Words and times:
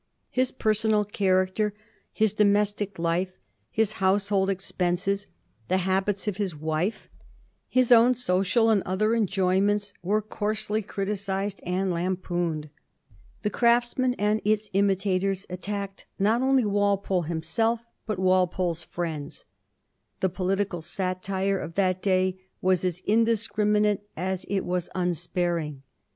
His 0.31 0.51
personal 0.51 1.05
character, 1.05 1.75
his 2.11 2.33
domestic 2.33 2.97
life, 2.97 3.33
his 3.69 3.91
household 4.01 4.49
expenses, 4.49 5.27
the 5.67 5.77
habits 5.85 6.27
of 6.27 6.37
his 6.37 6.55
wife, 6.55 7.07
his 7.69 7.91
own 7.91 8.15
social 8.15 8.71
and 8.71 8.81
other 8.81 9.13
enjoyments, 9.13 9.93
were 10.01 10.23
coarsely 10.23 10.81
criticised 10.81 11.59
and 11.67 11.91
lampooned. 11.91 12.71
The 13.43 13.51
Craftsman 13.51 14.15
and 14.15 14.41
its 14.43 14.71
imitators 14.73 15.45
attacked 15.51 16.07
not 16.17 16.41
only 16.41 16.65
Walpole 16.65 17.21
himself, 17.21 17.81
but 18.07 18.17
Walpole's 18.17 18.81
friends. 18.81 19.45
The 20.19 20.29
political 20.29 20.81
satire 20.81 21.59
of 21.59 21.75
that 21.75 22.01
day 22.01 22.39
was 22.59 22.83
as 22.83 23.03
indiscriminate 23.05 24.09
as 24.17 24.47
it 24.49 24.61
was 24.65 24.89
unsparing. 24.95 25.83